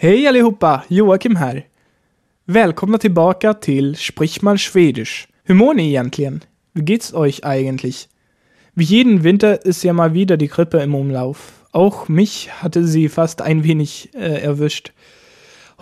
Hej 0.00 0.28
allihopa, 0.28 0.84
Joakim 0.88 1.36
här. 1.36 1.66
Välkomna 2.46 2.98
tillbaka 2.98 3.54
till 3.54 3.96
Sprich 3.96 4.42
mal 4.42 4.58
Schwedisch. 4.58 5.28
Hur 5.44 5.54
mår 5.54 5.74
ni 5.74 5.88
egentligen? 5.88 6.40
Wie 6.72 6.84
geht's 6.84 7.12
euch 7.12 7.44
eigentlich? 7.44 8.08
Wie 8.74 8.84
jeden 8.84 9.24
Winter 9.24 9.64
ist 9.64 9.82
ja 9.82 9.92
mal 9.92 10.14
wieder 10.14 10.36
die 10.36 10.46
Grippe 10.46 10.78
im 10.78 10.94
Umlauf. 10.94 11.64
Auch 11.72 12.08
mich 12.08 12.48
hatte 12.62 12.84
sie 12.86 13.08
fast 13.08 13.42
ein 13.42 13.64
wenig 13.64 14.14
äh, 14.14 14.40
erwischt. 14.40 14.92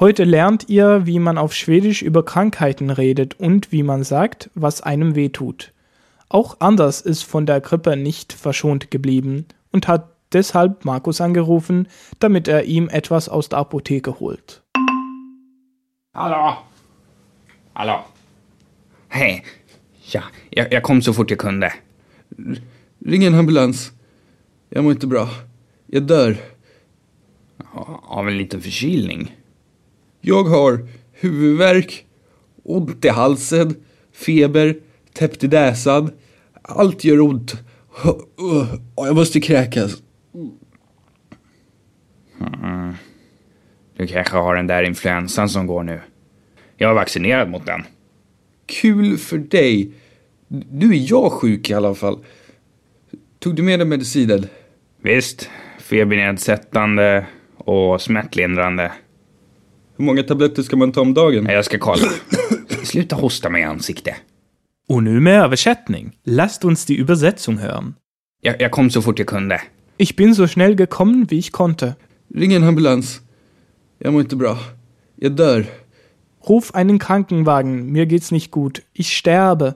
Heute 0.00 0.24
lernt 0.24 0.70
ihr, 0.70 1.04
wie 1.04 1.18
man 1.18 1.36
auf 1.36 1.52
Schwedisch 1.52 2.00
über 2.00 2.24
Krankheiten 2.24 2.88
redet 2.88 3.38
und 3.38 3.70
wie 3.70 3.82
man 3.82 4.02
sagt, 4.02 4.48
was 4.54 4.80
einem 4.80 5.14
wehtut. 5.14 5.74
Auch 6.30 6.56
Anders 6.60 7.02
ist 7.02 7.22
von 7.22 7.44
der 7.44 7.60
Grippe 7.60 7.98
nicht 7.98 8.32
verschont 8.32 8.90
geblieben 8.90 9.44
und 9.72 9.88
hat 9.88 10.15
deshalb 10.32 10.84
Markus 10.84 11.20
angerufen, 11.20 11.88
damit 12.20 12.48
er 12.48 12.64
ihm 12.64 12.88
etwas 12.88 13.28
aus 13.28 13.48
der 13.48 13.58
Apotheke 13.58 14.10
holt. 14.20 14.62
Hallå? 16.14 16.56
Hallå? 17.72 18.04
Hej. 19.08 19.42
Ja, 20.12 20.22
jag, 20.50 20.72
jag 20.72 20.82
kom 20.82 21.02
så 21.02 21.12
fort 21.12 21.30
jag 21.30 21.38
kunde. 21.38 21.72
Ring 23.06 23.24
en 23.24 23.34
ambulans. 23.34 23.92
Jag 24.68 24.84
mår 24.84 24.92
inte 24.92 25.06
bra. 25.06 25.28
Jag 25.86 26.02
dör. 26.02 26.36
Av 28.02 28.28
en 28.28 28.38
liten 28.38 28.60
förkylning. 28.60 29.36
Jag 30.20 30.44
har 30.44 30.88
huvudvärk, 31.12 32.06
ont 32.62 33.04
i 33.04 33.08
halsen, 33.08 33.74
feber, 34.12 34.76
täppt 35.12 35.44
i 35.44 35.48
näsan. 35.48 36.10
Allt 36.62 37.04
gör 37.04 37.20
ont. 37.20 37.54
Jag 38.96 39.14
måste 39.14 39.40
kräkas. 39.40 40.02
Du 43.96 44.06
kanske 44.06 44.36
har 44.36 44.56
den 44.56 44.66
där 44.66 44.82
influensan 44.82 45.48
som 45.48 45.66
går 45.66 45.82
nu. 45.82 46.00
Jag 46.76 46.90
är 46.90 46.94
vaccinerad 46.94 47.50
mot 47.50 47.66
den. 47.66 47.82
Kul 48.66 49.18
för 49.18 49.38
dig. 49.38 49.90
Nu 50.48 50.90
är 50.94 51.10
jag 51.10 51.32
sjuk 51.32 51.70
i 51.70 51.74
alla 51.74 51.94
fall. 51.94 52.18
Tog 53.38 53.54
du 53.54 53.62
med 53.62 53.78
dig 53.78 53.86
medicinen? 53.86 54.46
Visst, 55.02 55.50
febernedsättande 55.78 57.26
och 57.56 58.02
smärtlindrande. 58.02 58.92
Hur 59.96 60.04
många 60.04 60.22
tabletter 60.22 60.62
ska 60.62 60.76
man 60.76 60.92
ta 60.92 61.00
om 61.00 61.14
dagen? 61.14 61.46
Jag 61.46 61.64
ska 61.64 61.78
kolla. 61.78 62.08
Sluta 62.84 63.16
hosta 63.16 63.50
mig 63.50 63.62
i 63.62 63.64
ansiktet. 63.64 64.14
Und 64.88 65.04
nu 65.04 65.20
med 65.20 65.40
Översättning. 65.42 66.16
Lasst 66.24 66.64
uns 66.64 66.86
die 66.86 67.00
Übersetzung 67.00 67.58
hören. 67.58 67.94
Jag, 68.40 68.60
jag 68.60 68.70
kom 68.70 68.90
så 68.90 69.02
fort 69.02 69.18
jag 69.18 69.28
kunde. 69.28 69.60
Ich 69.96 70.16
bin 70.16 70.34
so 70.34 70.46
schnell 70.46 70.74
gekommen, 70.76 71.26
wie 71.30 71.38
ich 71.38 71.52
konnte. 71.52 71.94
Ring 72.34 72.52
en 72.52 72.64
ambulans. 72.64 73.20
Jag 73.98 74.12
mår 74.12 74.20
inte 74.22 74.36
bra. 74.36 74.58
Jag 75.16 75.32
dör. 75.32 75.66
Ruf 76.48 76.74
einen 76.74 76.98
Krankenwagen, 76.98 77.92
mir 77.92 78.06
geht's 78.06 78.32
nicht 78.32 78.50
gut. 78.50 78.82
Ich 78.92 79.16
sterbe. 79.16 79.74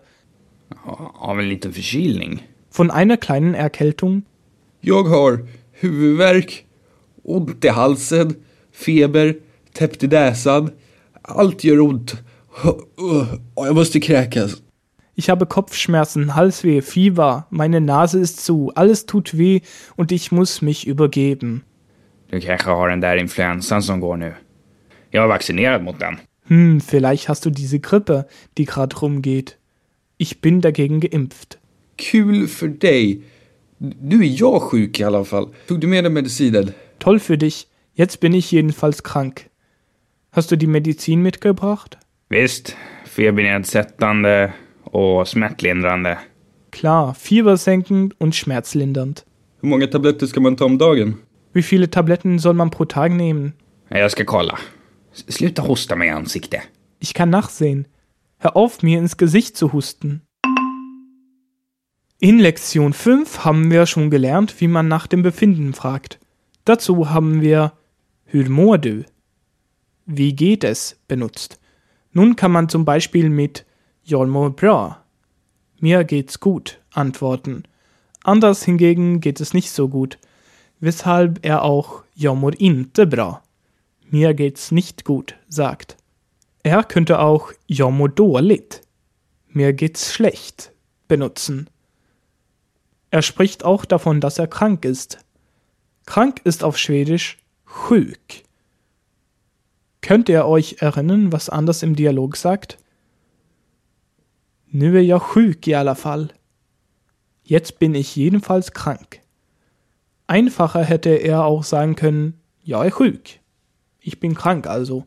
Av 1.21 1.39
en 1.41 1.49
liten 1.49 1.73
förkylning. 1.73 2.43
Von 2.71 2.91
einer 2.91 3.17
kleinen 3.17 3.55
Erkältung. 3.55 4.23
Jag 4.81 5.05
har 5.05 5.47
huvudvärk, 5.73 6.67
ont 7.23 7.65
i 7.65 7.69
halsen, 7.69 8.37
feber, 8.73 9.35
täppt 9.73 10.03
i 10.03 10.09
näsan. 10.09 10.71
Allt 11.23 11.65
gör 11.65 11.81
ont. 11.81 12.17
Jag 13.57 13.75
måste 13.75 14.01
kräkas. 14.01 14.63
Ich 15.15 15.29
habe 15.29 15.47
Kopfschmerzen, 15.47 16.35
Halsweh, 16.35 16.81
Fieber, 16.83 17.47
meine 17.51 17.81
Nase 17.81 18.21
ist 18.21 18.45
zu, 18.45 18.73
alles 18.75 19.07
tut 19.07 19.37
weh 19.37 19.61
und 19.97 20.13
ich 20.13 20.33
muss 20.33 20.63
mich 20.63 20.87
übergeben. 20.87 21.63
Du 22.31 22.41
kanske 22.41 22.71
har 22.71 22.89
den 22.89 23.01
där 23.01 23.17
influensan 23.17 23.83
som 23.83 24.01
går 24.01 24.17
nu. 24.17 24.35
Jag 25.11 25.25
är 25.25 25.29
vaccinerad 25.29 25.83
mot 25.83 25.99
den. 25.99 26.19
Hm, 26.49 26.81
vielleicht 26.81 27.29
hast 27.29 27.45
du 27.45 27.51
diese 27.51 27.79
Grippe, 27.79 28.25
die 28.59 28.65
gerade 28.65 28.97
rumgeht. 28.97 29.57
Ich 30.19 30.41
bin 30.41 30.61
dagegen 30.61 31.01
geimpft. 31.01 31.59
Kul 31.97 32.47
för 32.47 32.69
dig. 32.69 33.23
Nu 33.79 34.25
är 34.25 34.41
jag 34.41 34.63
sjuk 34.63 35.01
i 35.01 35.05
alla 35.05 35.25
fall. 35.25 35.49
Tog 35.67 35.81
du 35.81 35.87
med 35.87 36.05
dig 36.05 36.13
medicinen? 36.13 36.73
Toll 36.99 37.21
für 37.21 37.37
dich. 37.37 37.67
Jetzt 37.95 38.21
bin 38.21 38.35
ich 38.35 38.53
jedenfalls 38.53 39.03
krank. 39.03 39.47
Hast 40.31 40.51
du 40.51 40.57
die 40.57 40.67
Medizin 40.67 41.23
mitgebracht? 41.23 41.97
Visst, 42.29 42.77
febernedsättande 43.07 44.53
och 44.85 45.29
smärtlindrande. 45.29 46.19
Klar, 46.71 47.15
fiebersenkend 47.15 48.15
und 48.19 48.35
schmerzlindernd. 48.35 49.23
Hur 49.61 49.69
många 49.69 49.87
tabletter 49.87 50.27
ska 50.27 50.41
man 50.41 50.57
ta 50.57 50.65
om 50.65 50.79
dagen? 50.79 51.15
Wie 51.53 51.63
viele 51.63 51.91
Tabletten 51.91 52.39
soll 52.39 52.55
man 52.55 52.71
pro 52.71 52.85
Tag 52.85 53.13
nehmen? 53.13 53.55
Jag 53.89 54.11
ska 54.11 54.25
kolla. 54.25 54.59
Sluta 55.13 55.63
hosta 55.63 55.97
mig 55.97 56.09
i 56.09 56.11
ansiktet. 56.11 56.63
Ich 57.01 57.15
kann 57.15 57.31
nachsehen. 57.31 57.87
Hör 58.39 58.57
auf, 58.57 58.83
mir 58.83 58.99
ins 58.99 59.17
Gesicht 59.17 59.57
zu 59.57 59.73
husten. 59.73 60.23
In 62.21 62.39
Lektion 62.39 62.93
5 62.93 63.45
haben 63.45 63.71
wir 63.71 63.87
schon 63.87 64.11
gelernt, 64.11 64.61
wie 64.61 64.69
man 64.69 64.89
nach 64.89 65.07
dem 65.07 65.23
Befinden 65.23 65.73
fragt. 65.73 66.21
Dazu 66.65 67.11
haben 67.11 67.41
wir 67.41 67.73
Hur 68.33 68.49
mår 68.49 68.79
du? 68.79 69.05
Wie 70.07 70.35
geht 70.35 70.63
es 70.63 71.01
benutzt. 71.09 71.59
Nun 72.13 72.37
kann 72.37 72.53
man 72.53 72.69
zum 72.69 72.85
Beispiel 72.85 73.29
mit 73.29 73.67
Jag 74.05 74.29
mår 74.29 74.51
bra. 74.51 75.05
Mir 75.81 76.05
geht's 76.05 76.39
gut 76.39 76.81
antworten. 76.93 77.65
Anders 78.23 78.63
hingegen 78.65 79.21
geht 79.21 79.41
es 79.41 79.55
nicht 79.55 79.71
so 79.71 79.89
gut, 79.89 80.19
weshalb 80.81 81.45
er 81.45 81.63
auch 81.63 82.03
Jag 82.15 82.37
mår 82.37 82.55
inte 82.61 83.07
bra. 83.07 83.43
Mir 84.05 84.35
geht's 84.35 84.75
nicht 84.75 85.05
gut 85.05 85.37
sagt. 85.49 85.97
Er 86.63 86.83
könnte 86.83 87.21
auch 87.21 87.53
Jag 87.67 87.93
mår 87.93 88.09
dåligt. 88.09 88.83
Mir 89.49 89.73
geht's 89.73 90.13
schlecht 90.13 90.73
benutzen. 91.09 91.69
Er 93.11 93.23
spricht 93.23 93.65
auch 93.65 93.85
davon, 93.85 94.21
dass 94.21 94.39
er 94.39 94.47
krank 94.47 94.85
ist. 94.85 95.19
Krank 96.07 96.41
ist 96.45 96.63
auf 96.63 96.77
Schwedisch 96.77 97.39
sjuk. 97.65 98.45
Könnt 100.01 100.29
ihr 100.29 100.45
euch 100.47 100.77
erinnern, 100.81 101.33
was 101.33 101.49
Anders 101.49 101.83
im 101.83 101.95
Dialog 101.95 102.37
sagt? 102.37 102.79
Nu 104.67 104.97
är 104.97 105.03
jag 105.03 105.23
sjuk 105.23 105.67
i 105.67 105.75
alla 105.75 105.95
fall. 105.95 106.29
Jetzt 107.43 107.79
bin 107.79 107.95
ich 107.95 108.15
jedenfalls 108.15 108.73
krank. 108.73 109.21
Einfacher 110.31 110.85
hätte 110.85 111.11
er 111.11 111.45
auch 111.45 111.65
sagen 111.65 111.97
können, 111.97 112.35
jag 112.63 112.87
är 112.87 112.91
sjuk. 112.93 113.41
Ich 113.99 114.21
bin 114.21 114.37
krank 114.37 114.69
also. 114.69 115.05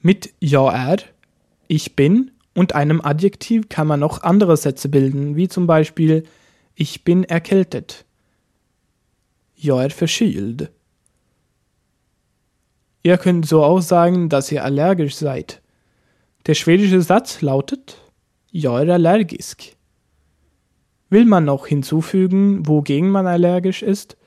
Mit 0.00 0.34
jag 0.40 0.74
är, 0.74 0.98
ich 1.68 1.94
bin 1.94 2.32
und 2.54 2.74
einem 2.74 3.00
Adjektiv 3.00 3.68
kann 3.68 3.86
man 3.86 4.00
noch 4.00 4.22
andere 4.22 4.56
Sätze 4.56 4.88
bilden, 4.88 5.36
wie 5.36 5.48
zum 5.48 5.68
Beispiel 5.68 6.24
ich 6.74 7.04
bin 7.04 7.22
erkältet. 7.22 8.04
Jag 9.54 9.84
är 9.84 9.90
förkyld. 9.90 10.68
Ihr 13.04 13.16
könnt 13.16 13.46
so 13.46 13.62
auch 13.62 13.80
sagen, 13.80 14.28
dass 14.28 14.50
ihr 14.50 14.64
allergisch 14.64 15.14
seid. 15.14 15.62
Der 16.46 16.54
schwedische 16.54 17.00
Satz 17.00 17.42
lautet 17.42 17.96
Jag 18.50 18.82
är 18.82 18.88
allergisk. 18.88 19.76
Will 21.10 21.26
man 21.26 21.44
noch 21.44 21.68
hinzufügen, 21.68 22.66
wogegen 22.66 23.10
man 23.10 23.28
allergisch 23.28 23.82
ist, 23.82 24.17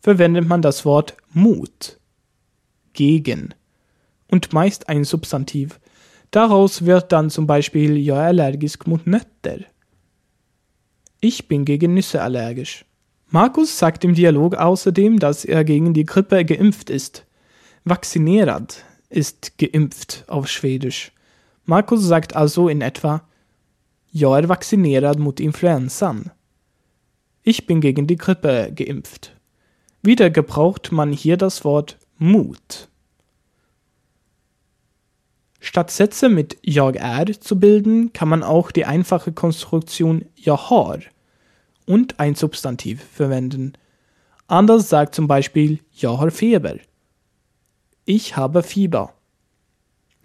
verwendet 0.00 0.48
man 0.48 0.62
das 0.62 0.84
Wort 0.84 1.16
mot. 1.32 1.98
Gegen. 2.92 3.54
Und 4.28 4.52
meist 4.52 4.88
ein 4.88 5.04
Substantiv. 5.04 5.80
Daraus 6.30 6.84
wird 6.84 7.12
dann 7.12 7.30
zum 7.30 7.46
Beispiel 7.46 7.96
Jag 7.96 8.18
är 8.18 8.28
allergisk 8.28 8.86
mot 8.86 9.06
nötter. 9.06 9.64
Ich 11.20 11.48
bin 11.48 11.64
gegen 11.64 11.94
Nüsse 11.94 12.22
allergisch. 12.22 12.84
Markus 13.28 13.78
sagt 13.78 14.04
im 14.04 14.14
Dialog 14.14 14.56
außerdem, 14.56 15.18
dass 15.18 15.44
er 15.44 15.64
gegen 15.64 15.92
die 15.92 16.04
Grippe 16.04 16.44
geimpft 16.44 16.90
ist. 16.90 17.26
Vaccinerad 17.84 18.84
ist 19.08 19.58
geimpft 19.58 20.24
auf 20.28 20.48
Schwedisch. 20.48 21.12
Markus 21.64 22.02
sagt 22.02 22.34
also 22.34 22.68
in 22.68 22.80
etwa 22.80 23.22
Jag 24.12 24.38
är 24.38 24.48
vaccinerad 24.48 25.18
mot 25.18 25.38
influensan. 25.38 26.30
Ich 27.42 27.66
bin 27.66 27.80
gegen 27.80 28.06
die 28.06 28.16
Grippe 28.16 28.72
geimpft. 28.74 29.39
Wieder 30.02 30.30
gebraucht 30.30 30.92
man 30.92 31.12
hier 31.12 31.36
das 31.36 31.64
Wort 31.64 31.98
mot. 32.16 32.88
Statt 35.60 35.90
Sätze 35.90 36.30
mit 36.30 36.56
jag 36.62 36.96
är 36.96 37.26
zu 37.38 37.60
bilden, 37.60 38.12
kann 38.14 38.28
man 38.28 38.42
auch 38.42 38.70
die 38.70 38.86
einfache 38.86 39.32
Konstruktion 39.32 40.24
jag 40.34 40.70
har 40.70 41.00
und 41.86 42.18
ein 42.18 42.34
Substantiv 42.34 43.04
verwenden. 43.04 43.74
Anders 44.46 44.88
sagt 44.88 45.14
zum 45.14 45.28
Beispiel 45.28 45.80
jag 45.92 46.16
har 46.16 46.30
feber. 46.30 46.76
Ich 48.06 48.36
habe 48.36 48.62
Fieber. 48.62 49.12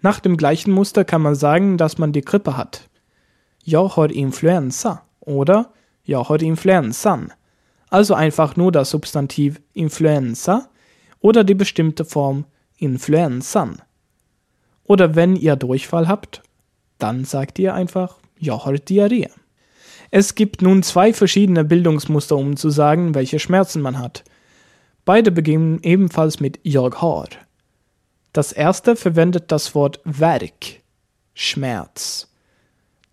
Nach 0.00 0.20
dem 0.20 0.38
gleichen 0.38 0.72
Muster 0.72 1.04
kann 1.04 1.20
man 1.20 1.34
sagen, 1.34 1.76
dass 1.76 1.98
man 1.98 2.12
die 2.12 2.22
Grippe 2.22 2.56
hat. 2.56 2.88
Jag 3.62 3.96
har 3.96 4.10
influensa 4.10 5.02
oder 5.20 5.72
jag 6.02 6.24
har 6.24 6.42
influensan. 6.42 7.32
Also 7.90 8.14
einfach 8.14 8.56
nur 8.56 8.72
das 8.72 8.90
Substantiv 8.90 9.60
influenza 9.72 10.68
oder 11.20 11.44
die 11.44 11.54
bestimmte 11.54 12.04
Form 12.04 12.44
influensan. 12.78 13.82
Oder 14.84 15.14
wenn 15.14 15.36
ihr 15.36 15.56
Durchfall 15.56 16.08
habt, 16.08 16.42
dann 16.98 17.24
sagt 17.24 17.58
ihr 17.58 17.74
einfach, 17.74 18.18
jag 18.38 18.64
har 18.64 18.74
Diarré. 18.74 19.30
Es 20.10 20.34
gibt 20.34 20.62
nun 20.62 20.82
zwei 20.82 21.12
verschiedene 21.12 21.64
Bildungsmuster, 21.64 22.36
um 22.36 22.56
zu 22.56 22.70
sagen, 22.70 23.14
welche 23.14 23.38
Schmerzen 23.38 23.82
man 23.82 23.98
hat. 23.98 24.24
Beide 25.04 25.30
beginnen 25.30 25.80
ebenfalls 25.82 26.40
mit 26.40 26.60
jag 26.62 27.00
har. 27.00 27.28
Das 28.32 28.52
erste 28.52 28.96
verwendet 28.96 29.50
das 29.50 29.74
Wort 29.74 30.00
Werk, 30.04 30.82
Schmerz. 31.34 32.28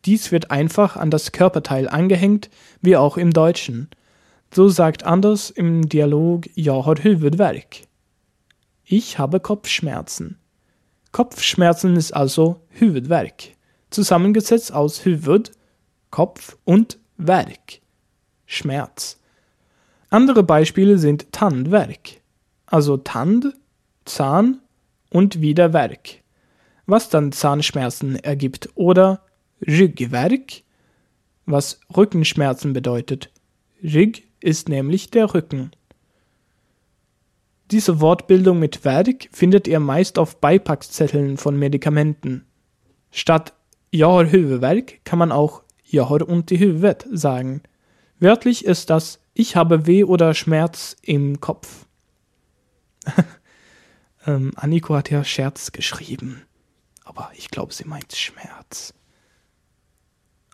Dies 0.06 0.31
wird 0.31 0.52
einfach 0.52 0.98
an 0.98 1.12
das 1.12 1.31
Körperteil 1.31 1.88
angehängt, 1.88 2.50
wie 2.81 2.98
auch 2.98 3.18
im 3.18 3.31
Deutschen. 3.31 3.90
So 4.56 4.70
sagt 4.70 5.04
Anders 5.04 5.50
im 5.50 5.90
Dialog 5.90 6.48
Jag 6.54 6.86
har 6.86 7.04
huvudvärk. 7.04 7.88
Ich 8.86 9.18
habe 9.18 9.40
Kopfschmerzen. 9.40 10.38
Kopfschmerzen 11.12 11.96
ist 11.96 12.12
also 12.12 12.62
Huvudvärk, 12.80 13.56
zusammengesetzt 13.90 14.72
aus 14.72 15.06
Huvud, 15.06 15.54
Kopf 16.12 16.56
und 16.66 17.00
Werk, 17.18 17.82
Schmerz. 18.46 19.20
Andere 20.12 20.44
Beispiele 20.44 21.00
sind 21.00 21.32
Tandwerk, 21.32 22.22
also 22.68 22.98
Tand, 22.98 23.56
Zahn 24.06 24.62
und 25.10 25.42
wieder 25.42 25.74
Werk, 25.74 26.22
was 26.86 27.10
dann 27.10 27.32
Zahnschmerzen 27.32 28.18
ergibt, 28.18 28.70
oder 28.76 29.24
Ryggwerk, 29.66 30.62
was 31.48 31.80
Rückenschmerzen 31.96 32.74
bedeutet. 32.74 33.32
Rygg 33.84 34.22
ist 34.44 34.69
nämlich 34.69 35.10
der 35.10 35.34
Rücken. 35.34 35.72
Diese 37.72 38.01
Wortbildung 38.01 38.60
mit 38.60 38.86
Werk 38.86 39.30
findet 39.31 39.68
ihr 39.68 39.80
meist 39.80 40.19
auf 40.19 40.40
Beipackzetteln 40.40 41.38
von 41.38 41.57
Medikamenten. 41.57 42.45
Statt 43.10 43.54
Jag 43.90 44.10
har 44.10 44.31
huvudvärk 44.31 45.01
kann 45.06 45.19
man 45.19 45.31
auch 45.31 45.63
Jag 45.84 46.06
har 46.10 46.28
ont 46.28 46.51
i 46.51 46.57
huvudet 46.57 47.07
sagen. 47.12 47.62
Wörtlich 48.19 48.66
ist 48.66 48.90
das 48.90 49.19
Ich 49.34 49.56
habe 49.56 49.88
weh 49.88 50.04
oder 50.04 50.34
Schmerz 50.34 50.95
im 51.01 51.40
Kopf. 51.40 51.86
ähm, 54.28 54.51
Anniko 54.56 54.95
hat 54.95 55.10
ja 55.10 55.24
Scherz 55.24 55.72
geschrieben. 55.72 56.44
Aber 57.04 57.31
ich 57.36 57.50
glaube, 57.50 57.74
sie 57.74 57.86
meint 57.86 58.13
Schmerz. 58.13 58.94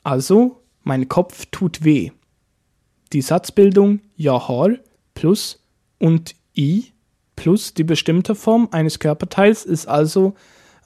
Also, 0.03 0.63
mein 0.83 1.07
Kopf 1.09 1.45
tut 1.51 1.83
weh. 1.83 2.12
Die 3.13 3.21
Satzbildung 3.21 4.01
ja 4.15 4.47
har 4.47 4.77
plus 5.15 5.63
und 5.97 6.35
i 6.56 6.91
plus 7.35 7.73
die 7.73 7.83
bestimmte 7.83 8.35
Form 8.35 8.69
eines 8.71 9.00
Körperteils 9.00 9.65
ist 9.65 9.88
also 9.88 10.35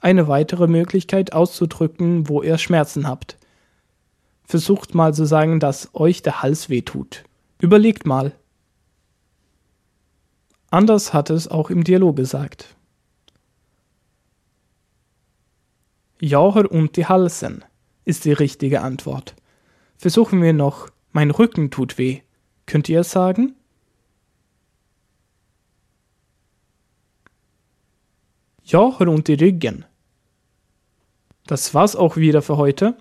eine 0.00 0.28
weitere 0.28 0.66
Möglichkeit 0.66 1.32
auszudrücken, 1.32 2.28
wo 2.28 2.42
ihr 2.42 2.58
Schmerzen 2.58 3.08
habt. 3.08 3.36
Versucht 4.44 4.94
mal 4.94 5.14
zu 5.14 5.24
sagen, 5.24 5.60
dass 5.60 5.90
euch 5.94 6.22
der 6.22 6.42
Hals 6.42 6.68
weh 6.68 6.82
tut. 6.82 7.24
Überlegt 7.58 8.06
mal. 8.06 8.32
Anders 10.70 11.12
hat 11.12 11.30
es 11.30 11.48
auch 11.48 11.70
im 11.70 11.84
Dialog 11.84 12.16
gesagt. 12.16 12.76
Jauher 16.20 16.70
und 16.70 16.96
die 16.96 17.06
Halsen 17.06 17.64
ist 18.04 18.24
die 18.24 18.32
richtige 18.32 18.80
Antwort. 18.80 19.34
Versuchen 19.96 20.42
wir 20.42 20.52
noch, 20.52 20.90
mein 21.14 21.30
Rücken 21.30 21.70
tut 21.70 21.96
weh. 21.96 22.20
Könnt 22.66 22.88
ihr 22.88 23.00
es 23.00 23.12
sagen? 23.12 23.54
Jag 28.64 28.98
har 28.98 29.08
ont 29.08 29.28
i 29.28 29.34
ryggen. 29.34 29.84
Das 31.46 31.72
war's 31.72 31.94
auch 31.94 32.16
wieder 32.16 32.42
für 32.42 32.56
heute. 32.56 32.96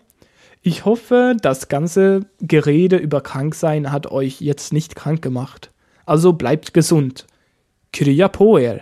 Ich 0.62 0.86
hoffe, 0.86 1.36
das 1.42 1.70
ganze 1.70 2.28
Gerede 2.40 2.98
über 2.98 3.22
Kranksein 3.22 3.92
hat 3.92 4.08
euch 4.08 4.42
jetzt 4.42 4.74
nicht 4.74 4.96
krank 4.96 5.22
gemacht. 5.22 5.72
Also 6.06 6.34
bleibt 6.34 6.74
gesund. 6.74 7.26
Krya 7.94 8.28
på 8.28 8.58
er! 8.60 8.82